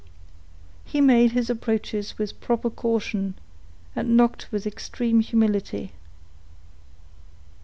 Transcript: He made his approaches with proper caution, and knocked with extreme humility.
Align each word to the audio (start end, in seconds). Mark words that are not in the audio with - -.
He 0.83 0.99
made 0.99 1.33
his 1.33 1.47
approaches 1.47 2.17
with 2.17 2.41
proper 2.41 2.71
caution, 2.71 3.35
and 3.95 4.17
knocked 4.17 4.51
with 4.51 4.65
extreme 4.65 5.19
humility. 5.19 5.91